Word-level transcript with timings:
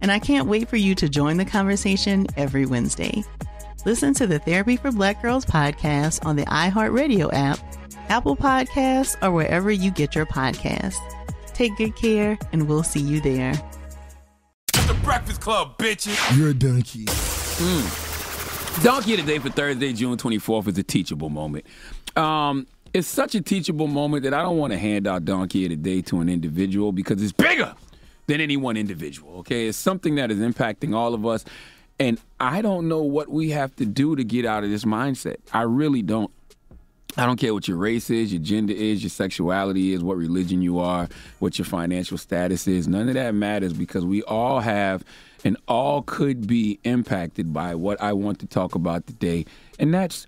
and 0.00 0.10
I 0.12 0.18
can't 0.18 0.48
wait 0.48 0.68
for 0.68 0.76
you 0.76 0.94
to 0.96 1.08
join 1.08 1.36
the 1.36 1.44
conversation 1.44 2.26
every 2.36 2.66
Wednesday. 2.66 3.24
Listen 3.84 4.12
to 4.14 4.26
the 4.26 4.38
Therapy 4.38 4.76
for 4.76 4.90
Black 4.92 5.22
Girls 5.22 5.44
podcast 5.44 6.24
on 6.26 6.36
the 6.36 6.44
iHeartRadio 6.46 7.30
app, 7.32 7.58
Apple 8.08 8.36
Podcasts, 8.36 9.16
or 9.22 9.30
wherever 9.30 9.70
you 9.70 9.90
get 9.90 10.14
your 10.14 10.26
podcasts. 10.26 10.96
Take 11.54 11.76
good 11.76 11.96
care, 11.96 12.38
and 12.52 12.68
we'll 12.68 12.82
see 12.82 13.00
you 13.00 13.20
there. 13.20 13.54
The 14.72 14.96
Breakfast 15.02 15.40
Club, 15.40 15.78
bitches. 15.78 16.36
You're 16.36 16.50
a 16.50 16.54
donkey. 16.54 17.04
Mm. 17.06 18.82
Donkey 18.82 19.14
of 19.14 19.26
the 19.26 19.32
day 19.32 19.38
for 19.38 19.50
Thursday, 19.50 19.92
June 19.92 20.16
24th 20.16 20.68
is 20.68 20.78
a 20.78 20.82
teachable 20.82 21.30
moment. 21.30 21.66
Um, 22.16 22.66
it's 22.94 23.08
such 23.08 23.34
a 23.34 23.40
teachable 23.40 23.86
moment 23.86 24.22
that 24.24 24.34
I 24.34 24.42
don't 24.42 24.56
want 24.56 24.72
to 24.72 24.78
hand 24.78 25.06
out 25.06 25.24
Donkey 25.24 25.64
of 25.64 25.70
the 25.70 25.76
Day 25.76 26.00
to 26.02 26.20
an 26.20 26.28
individual 26.28 26.92
because 26.92 27.22
it's 27.22 27.32
bigger 27.32 27.74
than 28.28 28.40
any 28.40 28.56
one 28.56 28.76
individual. 28.76 29.38
Okay, 29.38 29.66
it's 29.66 29.76
something 29.76 30.14
that 30.14 30.30
is 30.30 30.38
impacting 30.38 30.94
all 30.94 31.14
of 31.14 31.26
us, 31.26 31.44
and 31.98 32.20
I 32.38 32.62
don't 32.62 32.86
know 32.86 33.02
what 33.02 33.28
we 33.28 33.50
have 33.50 33.74
to 33.76 33.86
do 33.86 34.14
to 34.14 34.22
get 34.22 34.44
out 34.44 34.62
of 34.62 34.70
this 34.70 34.84
mindset. 34.84 35.38
I 35.52 35.62
really 35.62 36.02
don't. 36.02 36.30
I 37.16 37.26
don't 37.26 37.40
care 37.40 37.52
what 37.52 37.66
your 37.66 37.78
race 37.78 38.10
is, 38.10 38.32
your 38.32 38.42
gender 38.42 38.74
is, 38.74 39.02
your 39.02 39.10
sexuality 39.10 39.92
is, 39.92 40.04
what 40.04 40.16
religion 40.18 40.62
you 40.62 40.78
are, 40.78 41.08
what 41.40 41.58
your 41.58 41.64
financial 41.64 42.16
status 42.18 42.68
is. 42.68 42.86
None 42.86 43.08
of 43.08 43.14
that 43.14 43.34
matters 43.34 43.72
because 43.72 44.04
we 44.04 44.22
all 44.22 44.60
have 44.60 45.04
and 45.42 45.56
all 45.66 46.02
could 46.02 46.46
be 46.46 46.78
impacted 46.84 47.52
by 47.52 47.74
what 47.74 48.00
I 48.00 48.12
want 48.12 48.38
to 48.40 48.46
talk 48.46 48.74
about 48.74 49.06
today, 49.06 49.46
and 49.78 49.92
that's 49.92 50.26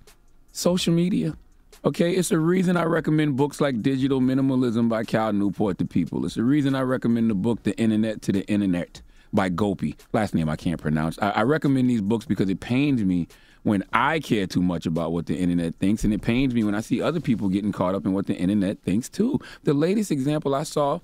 social 0.53 0.95
media. 0.95 1.37
Okay, 1.83 2.13
it's 2.13 2.29
the 2.29 2.39
reason 2.39 2.77
I 2.77 2.83
recommend 2.83 3.37
books 3.37 3.59
like 3.59 3.81
Digital 3.81 4.21
Minimalism 4.21 4.91
by 4.91 5.03
Cal 5.03 5.33
Newport 5.33 5.79
to 5.79 5.87
people. 5.87 6.27
It's 6.27 6.35
the 6.35 6.43
reason 6.43 6.75
I 6.75 6.83
recommend 6.83 7.31
the 7.31 7.35
book 7.35 7.63
The 7.63 7.75
Internet 7.79 8.21
to 8.23 8.33
the 8.33 8.47
Inner-Net 8.49 9.01
by 9.33 9.49
Gopi. 9.49 9.97
Last 10.13 10.35
name 10.35 10.51
I 10.51 10.57
can't 10.57 10.79
pronounce. 10.79 11.19
I, 11.23 11.31
I 11.31 11.43
recommend 11.45 11.89
these 11.89 12.03
books 12.03 12.27
because 12.27 12.51
it 12.51 12.61
pains 12.61 13.03
me 13.03 13.29
when 13.63 13.83
I 13.95 14.21
care 14.21 14.47
too 14.47 14.61
much 14.61 14.85
about 14.85 15.13
what 15.13 15.25
the 15.25 15.39
internet 15.39 15.75
thinks, 15.77 16.05
and 16.05 16.13
it 16.13 16.21
pains 16.21 16.53
me 16.53 16.65
when 16.65 16.75
I 16.75 16.83
see 16.83 17.01
other 17.01 17.19
people 17.19 17.49
getting 17.49 17.73
caught 17.73 17.95
up 17.95 18.05
in 18.05 18.13
what 18.13 18.27
the 18.27 18.37
internet 18.37 18.83
thinks 18.83 19.09
too. 19.09 19.41
The 19.63 19.73
latest 19.73 20.11
example 20.11 20.55
I 20.55 20.65
saw 20.65 21.01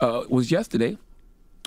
uh, 0.00 0.24
was 0.28 0.50
yesterday 0.50 0.98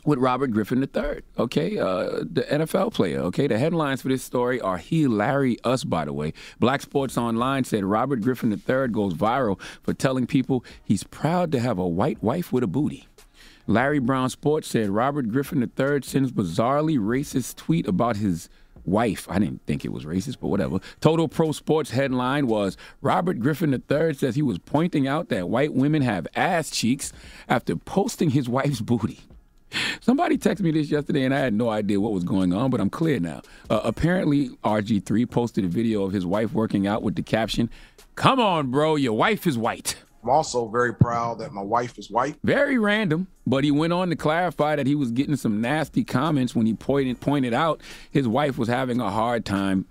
with 0.05 0.19
Robert 0.19 0.47
Griffin 0.51 0.81
III, 0.81 1.21
okay, 1.37 1.77
uh, 1.77 2.23
the 2.29 2.45
NFL 2.49 2.93
player, 2.93 3.19
okay. 3.19 3.47
The 3.47 3.57
headlines 3.57 4.01
for 4.01 4.09
this 4.09 4.23
story 4.23 4.59
are 4.59 4.77
hilarious, 4.77 5.83
by 5.83 6.05
the 6.05 6.13
way. 6.13 6.33
Black 6.59 6.81
Sports 6.81 7.17
Online 7.17 7.63
said 7.63 7.85
Robert 7.85 8.21
Griffin 8.21 8.51
III 8.51 8.87
goes 8.89 9.13
viral 9.13 9.59
for 9.81 9.93
telling 9.93 10.27
people 10.27 10.65
he's 10.83 11.03
proud 11.03 11.51
to 11.53 11.59
have 11.59 11.77
a 11.77 11.87
white 11.87 12.21
wife 12.21 12.51
with 12.51 12.63
a 12.63 12.67
booty. 12.67 13.07
Larry 13.65 13.99
Brown 13.99 14.29
Sports 14.29 14.67
said 14.67 14.89
Robert 14.89 15.29
Griffin 15.29 15.61
III 15.61 16.01
sends 16.01 16.31
bizarrely 16.31 16.97
racist 16.97 17.55
tweet 17.55 17.87
about 17.87 18.17
his 18.17 18.49
wife. 18.85 19.25
I 19.29 19.39
didn't 19.39 19.65
think 19.65 19.85
it 19.85 19.93
was 19.93 20.03
racist, 20.03 20.37
but 20.41 20.49
whatever. 20.49 20.79
Total 20.99 21.27
Pro 21.29 21.53
Sports 21.53 21.91
headline 21.91 22.47
was 22.47 22.75
Robert 23.01 23.39
Griffin 23.39 23.73
III 23.73 24.13
says 24.13 24.35
he 24.35 24.41
was 24.41 24.59
pointing 24.59 25.07
out 25.07 25.29
that 25.29 25.49
white 25.49 25.73
women 25.73 26.01
have 26.01 26.27
ass 26.35 26.69
cheeks 26.69 27.13
after 27.47 27.77
posting 27.77 28.31
his 28.31 28.49
wife's 28.49 28.81
booty. 28.81 29.21
Somebody 30.01 30.37
texted 30.37 30.61
me 30.61 30.71
this 30.71 30.89
yesterday, 30.89 31.23
and 31.23 31.33
I 31.33 31.39
had 31.39 31.53
no 31.53 31.69
idea 31.69 31.99
what 31.99 32.11
was 32.11 32.23
going 32.23 32.53
on, 32.53 32.69
but 32.69 32.79
I'm 32.79 32.89
clear 32.89 33.19
now. 33.19 33.41
Uh, 33.69 33.81
apparently, 33.83 34.49
RG3 34.63 35.29
posted 35.29 35.65
a 35.65 35.67
video 35.67 36.03
of 36.03 36.13
his 36.13 36.25
wife 36.25 36.53
working 36.53 36.87
out 36.87 37.03
with 37.03 37.15
the 37.15 37.23
caption, 37.23 37.69
Come 38.15 38.39
on, 38.39 38.69
bro, 38.69 38.95
your 38.95 39.13
wife 39.13 39.47
is 39.47 39.57
white. 39.57 39.95
I'm 40.21 40.29
also 40.29 40.67
very 40.69 40.93
proud 40.93 41.39
that 41.39 41.51
my 41.51 41.61
wife 41.61 41.97
is 41.97 42.09
white. 42.09 42.37
Very 42.43 42.77
random, 42.77 43.27
but 43.45 43.63
he 43.63 43.71
went 43.71 43.91
on 43.91 44.09
to 44.09 44.15
clarify 44.15 44.75
that 44.75 44.87
he 44.87 44.95
was 44.95 45.11
getting 45.11 45.35
some 45.35 45.59
nasty 45.59 46.03
comments 46.03 46.55
when 46.55 46.65
he 46.65 46.73
pointed 46.73 47.19
pointed 47.19 47.53
out 47.53 47.81
his 48.09 48.27
wife 48.27 48.57
was 48.57 48.69
having 48.69 49.01
a 49.01 49.09
hard 49.11 49.43
time 49.43 49.85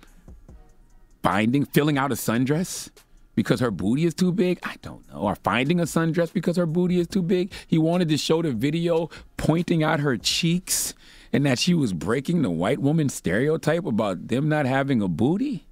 finding 1.21 1.65
filling 1.65 1.97
out 1.99 2.11
a 2.11 2.15
sundress 2.15 2.89
because 3.35 3.59
her 3.59 3.71
booty 3.71 4.05
is 4.05 4.13
too 4.13 4.31
big? 4.31 4.59
I 4.63 4.75
don't 4.81 5.07
know. 5.11 5.19
Or 5.19 5.35
finding 5.35 5.79
a 5.79 5.83
sundress 5.83 6.31
because 6.31 6.57
her 6.57 6.65
booty 6.65 6.99
is 6.99 7.07
too 7.07 7.21
big? 7.21 7.51
He 7.67 7.77
wanted 7.77 8.09
to 8.09 8.17
show 8.17 8.41
the 8.41 8.51
video 8.51 9.09
pointing 9.37 9.83
out 9.83 9.99
her 9.99 10.17
cheeks 10.17 10.93
and 11.31 11.45
that 11.45 11.57
she 11.59 11.73
was 11.73 11.93
breaking 11.93 12.43
the 12.43 12.51
white 12.51 12.79
woman 12.79 13.09
stereotype 13.09 13.85
about 13.85 14.27
them 14.27 14.47
not 14.47 14.65
having 14.65 15.01
a 15.01 15.07
booty? 15.07 15.65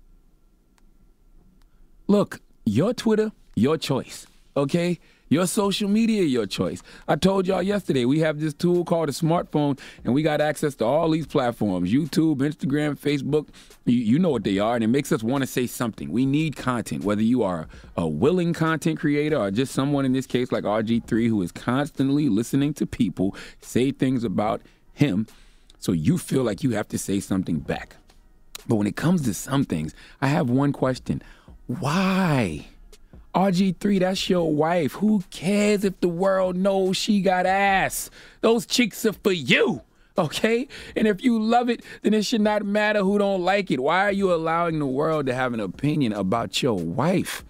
Look, 2.07 2.41
your 2.65 2.93
Twitter, 2.93 3.31
your 3.55 3.77
choice, 3.77 4.25
okay? 4.57 4.99
Your 5.31 5.47
social 5.47 5.87
media, 5.87 6.23
your 6.23 6.45
choice. 6.45 6.83
I 7.07 7.15
told 7.15 7.47
y'all 7.47 7.63
yesterday 7.63 8.03
we 8.03 8.19
have 8.19 8.41
this 8.41 8.53
tool 8.53 8.83
called 8.83 9.07
a 9.07 9.13
smartphone, 9.13 9.79
and 10.03 10.13
we 10.13 10.23
got 10.23 10.41
access 10.41 10.75
to 10.75 10.85
all 10.85 11.09
these 11.09 11.25
platforms 11.25 11.89
YouTube, 11.89 12.39
Instagram, 12.39 12.99
Facebook. 12.99 13.47
You, 13.85 13.97
you 13.97 14.19
know 14.19 14.29
what 14.29 14.43
they 14.43 14.59
are, 14.59 14.75
and 14.75 14.83
it 14.83 14.87
makes 14.87 15.09
us 15.13 15.23
want 15.23 15.41
to 15.41 15.47
say 15.47 15.67
something. 15.67 16.11
We 16.11 16.25
need 16.25 16.57
content, 16.57 17.05
whether 17.05 17.21
you 17.21 17.43
are 17.43 17.69
a 17.95 18.05
willing 18.05 18.51
content 18.51 18.99
creator 18.99 19.37
or 19.37 19.51
just 19.51 19.73
someone 19.73 20.03
in 20.03 20.11
this 20.11 20.27
case 20.27 20.51
like 20.51 20.65
RG3 20.65 21.29
who 21.29 21.41
is 21.41 21.53
constantly 21.53 22.27
listening 22.27 22.73
to 22.73 22.85
people 22.85 23.33
say 23.61 23.91
things 23.91 24.25
about 24.25 24.61
him 24.93 25.27
so 25.79 25.93
you 25.93 26.17
feel 26.17 26.43
like 26.43 26.61
you 26.61 26.71
have 26.71 26.89
to 26.89 26.97
say 26.97 27.21
something 27.21 27.59
back. 27.59 27.95
But 28.67 28.75
when 28.75 28.85
it 28.85 28.97
comes 28.97 29.21
to 29.21 29.33
some 29.33 29.63
things, 29.63 29.95
I 30.21 30.27
have 30.27 30.49
one 30.49 30.73
question 30.73 31.23
why? 31.67 32.65
RG3, 33.33 33.99
that's 33.99 34.29
your 34.29 34.53
wife. 34.53 34.93
Who 34.93 35.23
cares 35.29 35.83
if 35.83 35.99
the 36.01 36.09
world 36.09 36.55
knows 36.55 36.97
she 36.97 37.21
got 37.21 37.45
ass? 37.45 38.09
Those 38.41 38.65
cheeks 38.65 39.05
are 39.05 39.13
for 39.13 39.31
you. 39.31 39.81
Okay? 40.17 40.67
And 40.95 41.07
if 41.07 41.23
you 41.23 41.41
love 41.41 41.69
it, 41.69 41.83
then 42.01 42.13
it 42.13 42.25
should 42.25 42.41
not 42.41 42.65
matter 42.65 42.99
who 42.99 43.17
don't 43.17 43.41
like 43.41 43.71
it. 43.71 43.79
Why 43.79 44.05
are 44.05 44.11
you 44.11 44.33
allowing 44.33 44.79
the 44.79 44.85
world 44.85 45.25
to 45.27 45.33
have 45.33 45.53
an 45.53 45.61
opinion 45.61 46.11
about 46.13 46.61
your 46.61 46.77
wife? 46.77 47.45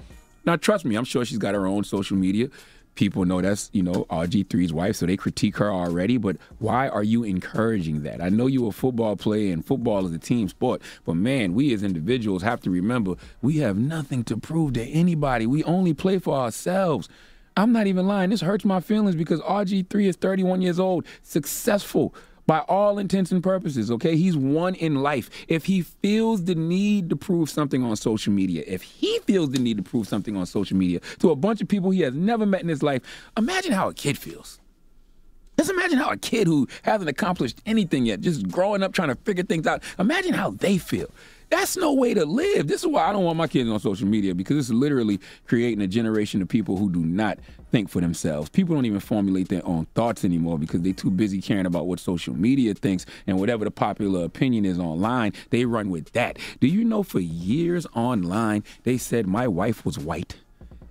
Now 0.45 0.55
trust 0.55 0.85
me, 0.85 0.95
I'm 0.95 1.03
sure 1.03 1.25
she's 1.25 1.37
got 1.37 1.55
her 1.55 1.65
own 1.65 1.83
social 1.83 2.17
media 2.17 2.49
people 2.95 3.25
know 3.25 3.41
that's 3.41 3.69
you 3.73 3.83
know 3.83 4.05
RG3's 4.09 4.73
wife, 4.73 4.95
so 4.95 5.05
they 5.05 5.17
critique 5.17 5.57
her 5.57 5.71
already. 5.71 6.17
But 6.17 6.37
why 6.59 6.87
are 6.87 7.03
you 7.03 7.23
encouraging 7.23 8.03
that? 8.03 8.21
I 8.21 8.29
know 8.29 8.47
you're 8.47 8.69
a 8.69 8.73
football 8.73 9.15
player, 9.15 9.53
and 9.53 9.65
football 9.65 10.05
is 10.05 10.13
a 10.13 10.19
team 10.19 10.47
sport. 10.47 10.81
But 11.05 11.15
man, 11.15 11.53
we 11.53 11.73
as 11.73 11.83
individuals 11.83 12.43
have 12.43 12.61
to 12.61 12.69
remember 12.69 13.15
we 13.41 13.57
have 13.57 13.77
nothing 13.77 14.23
to 14.25 14.37
prove 14.37 14.73
to 14.73 14.83
anybody. 14.83 15.45
We 15.45 15.63
only 15.63 15.93
play 15.93 16.19
for 16.19 16.35
ourselves. 16.35 17.09
I'm 17.57 17.73
not 17.73 17.87
even 17.87 18.07
lying. 18.07 18.29
This 18.29 18.41
hurts 18.41 18.63
my 18.63 18.79
feelings 18.79 19.15
because 19.15 19.41
RG3 19.41 20.05
is 20.07 20.15
31 20.15 20.61
years 20.61 20.79
old, 20.79 21.05
successful 21.21 22.15
by 22.51 22.59
all 22.67 22.99
intents 22.99 23.31
and 23.31 23.41
purposes, 23.41 23.89
okay? 23.89 24.17
He's 24.17 24.35
won 24.35 24.75
in 24.75 24.95
life. 24.95 25.29
If 25.47 25.63
he 25.63 25.83
feels 25.83 26.43
the 26.43 26.53
need 26.53 27.09
to 27.09 27.15
prove 27.15 27.49
something 27.49 27.81
on 27.81 27.95
social 27.95 28.33
media, 28.33 28.65
if 28.67 28.81
he 28.81 29.19
feels 29.19 29.51
the 29.51 29.59
need 29.59 29.77
to 29.77 29.83
prove 29.83 30.05
something 30.05 30.35
on 30.35 30.45
social 30.45 30.75
media 30.75 30.99
to 31.19 31.31
a 31.31 31.35
bunch 31.37 31.61
of 31.61 31.69
people 31.69 31.91
he 31.91 32.01
has 32.01 32.13
never 32.13 32.45
met 32.45 32.61
in 32.61 32.67
his 32.67 32.83
life, 32.83 33.03
imagine 33.37 33.71
how 33.71 33.87
a 33.87 33.93
kid 33.93 34.17
feels. 34.17 34.60
Just 35.57 35.69
imagine 35.69 35.97
how 35.97 36.09
a 36.09 36.17
kid 36.17 36.47
who 36.47 36.67
hasn't 36.83 37.09
accomplished 37.09 37.61
anything 37.65 38.05
yet, 38.05 38.21
just 38.21 38.47
growing 38.49 38.83
up 38.83 38.93
trying 38.93 39.09
to 39.09 39.15
figure 39.15 39.43
things 39.43 39.67
out, 39.67 39.83
imagine 39.99 40.33
how 40.33 40.51
they 40.51 40.77
feel. 40.77 41.09
That's 41.51 41.75
no 41.75 41.93
way 41.93 42.13
to 42.13 42.23
live. 42.25 42.67
This 42.69 42.81
is 42.81 42.87
why 42.87 43.09
I 43.09 43.11
don't 43.11 43.25
want 43.25 43.37
my 43.37 43.47
kids 43.47 43.69
on 43.69 43.77
social 43.81 44.07
media 44.07 44.33
because 44.33 44.57
it's 44.57 44.69
literally 44.69 45.19
creating 45.45 45.81
a 45.81 45.87
generation 45.87 46.41
of 46.41 46.47
people 46.47 46.77
who 46.77 46.89
do 46.89 46.99
not 46.99 47.39
think 47.71 47.89
for 47.89 47.99
themselves. 47.99 48.49
People 48.49 48.73
don't 48.73 48.85
even 48.85 49.01
formulate 49.01 49.49
their 49.49 49.65
own 49.67 49.85
thoughts 49.93 50.23
anymore 50.23 50.57
because 50.57 50.81
they're 50.81 50.93
too 50.93 51.11
busy 51.11 51.41
caring 51.41 51.65
about 51.65 51.87
what 51.87 51.99
social 51.99 52.33
media 52.33 52.73
thinks 52.73 53.05
and 53.27 53.37
whatever 53.37 53.65
the 53.65 53.71
popular 53.71 54.23
opinion 54.23 54.63
is 54.63 54.79
online, 54.79 55.33
they 55.49 55.65
run 55.65 55.89
with 55.89 56.09
that. 56.13 56.39
Do 56.61 56.67
you 56.67 56.85
know 56.85 57.03
for 57.03 57.19
years 57.19 57.85
online 57.93 58.63
they 58.83 58.97
said 58.97 59.27
my 59.27 59.45
wife 59.45 59.85
was 59.85 59.99
white? 59.99 60.37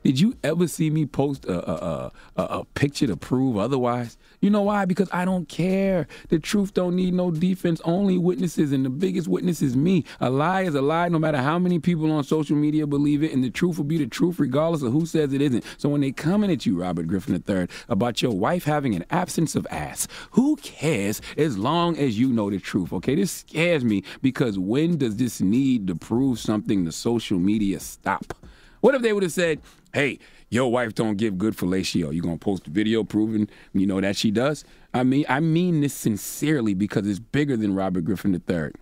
Did 0.03 0.19
you 0.19 0.35
ever 0.43 0.67
see 0.67 0.89
me 0.89 1.05
post 1.05 1.45
a, 1.45 1.71
a, 1.71 2.13
a, 2.37 2.43
a, 2.43 2.65
picture 2.75 3.07
to 3.07 3.17
prove 3.17 3.59
otherwise? 3.59 4.17
You 4.41 4.49
know 4.49 4.63
why? 4.63 4.87
Because 4.87 5.11
I 5.13 5.27
don't 5.27 5.47
care. 5.47 6.07
The 6.31 6.39
truth 6.39 6.73
don't 6.73 6.97
need 6.97 7.13
no 7.13 7.31
defense, 7.31 7.83
only 7.85 8.17
witnesses, 8.17 8.73
and 8.73 8.85
the 8.85 8.91
biggest 8.91 9.29
witness 9.29 9.61
is 9.61 9.77
me. 9.77 10.07
A 10.19 10.31
lie 10.31 10.63
is 10.63 10.75
a 10.75 10.81
lie, 10.81 11.11
no 11.11 11.19
matter 11.19 11.37
how 11.37 11.59
many 11.59 11.79
people 11.79 12.11
on 12.11 12.25
social 12.25 12.57
media 12.57 12.87
believe 12.87 13.23
it, 13.23 13.33
and 13.33 13.45
the 13.45 13.51
truth 13.51 13.77
will 13.77 13.85
be 13.85 13.99
the 13.99 14.07
truth 14.07 14.41
regardless 14.41 14.81
of 14.81 14.93
who 14.93 15.05
says 15.05 15.35
it 15.35 15.43
isn't. 15.43 15.65
So 15.77 15.91
when 15.91 16.01
they 16.01 16.13
coming 16.13 16.51
at 16.51 16.65
you, 16.65 16.81
Robert 16.81 17.07
Griffin 17.07 17.43
III, 17.47 17.69
about 17.91 18.23
your 18.23 18.33
wife 18.33 18.65
having 18.65 18.95
an 18.95 19.05
absence 19.11 19.55
of 19.55 19.67
ass, 19.71 20.09
who 20.31 20.57
cares 20.57 21.21
as 21.37 21.59
long 21.59 21.99
as 21.99 22.19
you 22.19 22.33
know 22.33 22.49
the 22.49 22.59
truth? 22.59 22.95
Okay, 22.95 23.17
this 23.17 23.33
scares 23.33 23.85
me 23.85 24.03
because 24.23 24.59
when 24.59 24.97
does 24.97 25.17
this 25.17 25.43
need 25.43 25.87
to 25.89 25.95
prove 25.95 26.39
something 26.39 26.87
to 26.87 26.93
social 26.93 27.39
media 27.39 27.79
stop? 27.81 28.40
What 28.81 28.95
if 28.95 29.03
they 29.03 29.13
would 29.13 29.23
have 29.23 29.33
said, 29.33 29.61
hey, 29.93 30.19
your 30.49 30.71
wife 30.71 30.95
don't 30.95 31.17
give 31.17 31.39
good 31.39 31.57
fellatio. 31.57 32.13
You 32.13 32.23
gonna 32.23 32.37
post 32.37 32.67
a 32.67 32.71
video 32.71 33.05
proving 33.05 33.49
you 33.73 33.87
know 33.87 34.01
that 34.01 34.17
she 34.17 34.31
does? 34.31 34.65
I 34.93 35.05
mean, 35.05 35.25
I 35.29 35.41
mean 35.41 35.81
this 35.81 35.95
sincerely 35.95 36.75
because 36.75 37.07
it's 37.07 37.21
bigger 37.21 37.57
than 37.57 37.75
Robert 37.75 38.05
Griffin 38.05 38.35
III. 38.35 38.73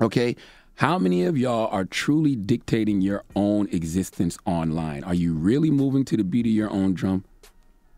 Okay? 0.00 0.36
How 0.76 0.98
many 0.98 1.24
of 1.24 1.36
y'all 1.36 1.68
are 1.68 1.84
truly 1.84 2.34
dictating 2.34 3.02
your 3.02 3.22
own 3.36 3.68
existence 3.70 4.38
online? 4.46 5.04
Are 5.04 5.14
you 5.14 5.34
really 5.34 5.70
moving 5.70 6.04
to 6.06 6.16
the 6.16 6.24
beat 6.24 6.46
of 6.46 6.52
your 6.52 6.70
own 6.70 6.94
drum? 6.94 7.24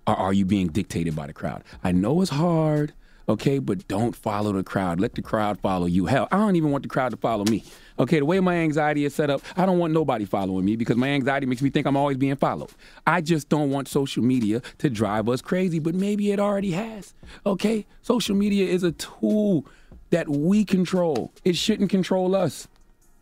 Or 0.07 0.17
are 0.17 0.33
you 0.33 0.45
being 0.45 0.67
dictated 0.67 1.15
by 1.15 1.29
the 1.29 1.33
crowd? 1.33 1.63
I 1.85 1.93
know 1.93 2.21
it's 2.21 2.33
hard, 2.33 2.93
okay, 3.29 3.59
but 3.59 3.87
don't 3.89 4.15
follow 4.15 4.53
the 4.53 4.63
crowd. 4.63 5.01
Let 5.01 5.15
the 5.15 5.23
crowd 5.23 5.61
follow 5.61 5.87
you. 5.87 6.07
Hell, 6.07 6.29
I 6.33 6.39
don't 6.39 6.57
even 6.57 6.71
want 6.71 6.83
the 6.83 6.89
crowd 6.89 7.11
to 7.11 7.17
follow 7.17 7.45
me. 7.45 7.65
Okay, 7.99 8.19
the 8.19 8.25
way 8.25 8.41
my 8.41 8.57
anxiety 8.57 9.05
is 9.05 9.15
set 9.15 9.31
up, 9.31 9.43
I 9.57 9.67
don't 9.67 9.79
want 9.79 9.93
nobody 9.93 10.25
following 10.25 10.65
me 10.65 10.77
because 10.77 10.97
my 10.97 11.09
anxiety 11.09 11.47
makes 11.47 11.63
me 11.63 11.71
think 11.71 11.87
I'm 11.87 11.97
always 11.97 12.17
being 12.17 12.37
followed. 12.37 12.71
I 13.07 13.21
just 13.21 13.49
don't 13.49 13.71
want 13.71 13.89
social 13.89 14.23
media 14.23 14.63
to 14.79 14.91
drive 14.91 15.29
us 15.29 15.43
crazy, 15.43 15.79
but 15.79 15.95
maybe 15.95 16.33
it 16.33 16.41
already 16.41 16.73
has. 16.73 17.15
Okay, 17.45 17.87
social 18.03 18.35
media 18.35 18.67
is 18.67 18.83
a 18.83 18.93
tool 18.93 19.67
that 20.11 20.29
we 20.29 20.65
control, 20.65 21.33
it 21.45 21.57
shouldn't 21.57 21.91
control 21.91 22.35
us. 22.35 22.69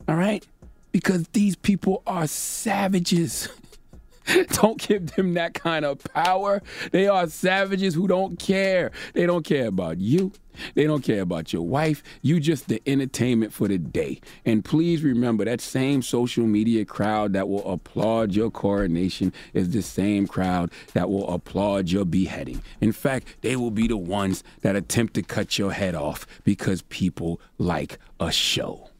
All 0.08 0.16
right? 0.16 0.46
Because 0.92 1.28
these 1.28 1.54
people 1.56 2.02
are 2.06 2.26
savages. 2.26 3.48
don't 4.52 4.78
give 4.78 5.14
them 5.14 5.34
that 5.34 5.54
kind 5.54 5.84
of 5.84 6.02
power. 6.14 6.62
They 6.92 7.08
are 7.08 7.28
savages 7.28 7.94
who 7.94 8.08
don't 8.08 8.38
care. 8.38 8.90
They 9.14 9.26
don't 9.26 9.44
care 9.44 9.66
about 9.66 9.98
you. 9.98 10.32
They 10.74 10.84
don't 10.84 11.02
care 11.02 11.22
about 11.22 11.52
your 11.52 11.62
wife. 11.62 12.02
You 12.22 12.40
just 12.40 12.68
the 12.68 12.82
entertainment 12.86 13.52
for 13.52 13.68
the 13.68 13.78
day. 13.78 14.20
And 14.44 14.64
please 14.64 15.02
remember 15.02 15.44
that 15.44 15.60
same 15.60 16.02
social 16.02 16.46
media 16.46 16.84
crowd 16.84 17.32
that 17.32 17.48
will 17.48 17.66
applaud 17.70 18.32
your 18.32 18.50
coronation 18.50 19.32
is 19.54 19.70
the 19.70 19.82
same 19.82 20.26
crowd 20.26 20.70
that 20.92 21.08
will 21.08 21.28
applaud 21.32 21.90
your 21.90 22.04
beheading. 22.04 22.62
In 22.80 22.92
fact, 22.92 23.36
they 23.40 23.56
will 23.56 23.70
be 23.70 23.88
the 23.88 23.96
ones 23.96 24.44
that 24.62 24.76
attempt 24.76 25.14
to 25.14 25.22
cut 25.22 25.58
your 25.58 25.72
head 25.72 25.94
off 25.94 26.26
because 26.44 26.82
people 26.82 27.40
like 27.58 27.98
a 28.18 28.30
show. 28.30 28.90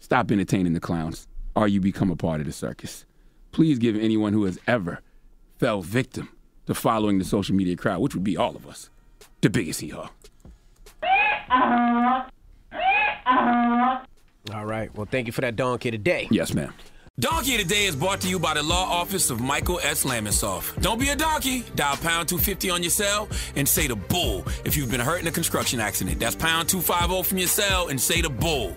Stop 0.00 0.30
entertaining 0.30 0.74
the 0.74 0.80
clowns, 0.80 1.28
or 1.54 1.66
you 1.68 1.80
become 1.80 2.10
a 2.10 2.16
part 2.16 2.40
of 2.40 2.46
the 2.46 2.52
circus. 2.52 3.06
Please 3.54 3.78
give 3.78 3.96
anyone 3.96 4.32
who 4.32 4.44
has 4.44 4.58
ever 4.66 5.00
fell 5.58 5.80
victim 5.80 6.28
to 6.66 6.74
following 6.74 7.20
the 7.20 7.24
social 7.24 7.54
media 7.54 7.76
crowd, 7.76 8.00
which 8.00 8.12
would 8.12 8.24
be 8.24 8.36
all 8.36 8.56
of 8.56 8.66
us, 8.66 8.90
the 9.42 9.48
biggest 9.48 9.80
hee 9.80 9.90
haw. 9.90 10.10
All 14.52 14.66
right. 14.66 14.92
Well, 14.96 15.06
thank 15.08 15.28
you 15.28 15.32
for 15.32 15.40
that 15.42 15.54
donkey 15.54 15.92
today. 15.92 16.26
Yes, 16.32 16.52
ma'am. 16.52 16.74
Donkey 17.20 17.56
Today 17.56 17.84
is 17.84 17.94
brought 17.94 18.20
to 18.22 18.28
you 18.28 18.40
by 18.40 18.54
the 18.54 18.62
law 18.64 18.90
office 18.90 19.30
of 19.30 19.40
Michael 19.40 19.78
S. 19.84 20.04
Lamonsoff. 20.04 20.82
Don't 20.82 20.98
be 20.98 21.10
a 21.10 21.16
donkey. 21.16 21.60
Dial 21.76 21.96
pound 21.98 22.28
250 22.28 22.70
on 22.70 22.82
your 22.82 22.90
cell 22.90 23.28
and 23.54 23.68
say 23.68 23.86
the 23.86 23.94
bull 23.94 24.44
if 24.64 24.76
you've 24.76 24.90
been 24.90 24.98
hurt 24.98 25.20
in 25.20 25.28
a 25.28 25.30
construction 25.30 25.78
accident. 25.78 26.18
That's 26.18 26.34
pound 26.34 26.68
250 26.68 27.22
from 27.22 27.38
your 27.38 27.46
cell 27.46 27.86
and 27.86 28.00
say 28.00 28.20
the 28.20 28.30
bull. 28.30 28.76